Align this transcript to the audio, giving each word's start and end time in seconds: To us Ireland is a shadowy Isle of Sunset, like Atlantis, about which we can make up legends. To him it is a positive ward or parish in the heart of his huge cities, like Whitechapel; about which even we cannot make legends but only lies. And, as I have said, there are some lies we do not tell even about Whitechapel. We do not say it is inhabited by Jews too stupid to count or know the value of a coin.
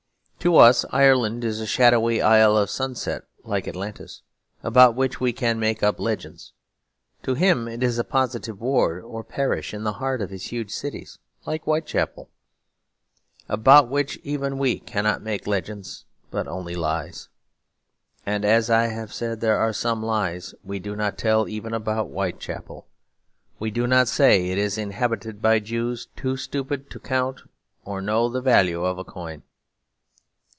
To 0.43 0.55
us 0.57 0.85
Ireland 0.89 1.43
is 1.43 1.59
a 1.61 1.67
shadowy 1.67 2.19
Isle 2.19 2.57
of 2.57 2.71
Sunset, 2.71 3.25
like 3.43 3.67
Atlantis, 3.67 4.23
about 4.63 4.95
which 4.95 5.19
we 5.21 5.33
can 5.33 5.59
make 5.59 5.83
up 5.83 5.99
legends. 5.99 6.53
To 7.21 7.35
him 7.35 7.67
it 7.67 7.83
is 7.83 7.99
a 7.99 8.03
positive 8.03 8.59
ward 8.59 9.03
or 9.03 9.23
parish 9.23 9.71
in 9.71 9.83
the 9.83 9.93
heart 10.01 10.19
of 10.19 10.31
his 10.31 10.45
huge 10.47 10.71
cities, 10.71 11.19
like 11.45 11.65
Whitechapel; 11.65 12.27
about 13.47 13.87
which 13.87 14.17
even 14.23 14.57
we 14.57 14.79
cannot 14.79 15.21
make 15.21 15.45
legends 15.45 16.05
but 16.31 16.47
only 16.47 16.73
lies. 16.73 17.29
And, 18.25 18.43
as 18.43 18.67
I 18.67 18.87
have 18.87 19.13
said, 19.13 19.41
there 19.41 19.57
are 19.59 19.71
some 19.71 20.01
lies 20.01 20.55
we 20.63 20.79
do 20.79 20.95
not 20.95 21.19
tell 21.19 21.47
even 21.47 21.71
about 21.71 22.07
Whitechapel. 22.07 22.87
We 23.59 23.69
do 23.69 23.85
not 23.85 24.07
say 24.07 24.49
it 24.49 24.57
is 24.57 24.75
inhabited 24.79 25.39
by 25.39 25.59
Jews 25.59 26.07
too 26.15 26.35
stupid 26.35 26.89
to 26.89 26.99
count 26.99 27.41
or 27.85 28.01
know 28.01 28.27
the 28.27 28.41
value 28.41 28.83
of 28.83 28.97
a 28.97 29.03
coin. 29.03 29.43